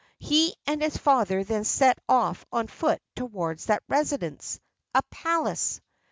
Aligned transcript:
He 0.17 0.55
and 0.65 0.81
his 0.81 0.97
father 0.97 1.43
then 1.43 1.63
set 1.63 1.99
off 2.09 2.43
on 2.51 2.65
foot 2.65 2.99
towards 3.15 3.67
that 3.67 3.83
residence 3.87 4.59
a 4.95 5.03
palace! 5.11 5.79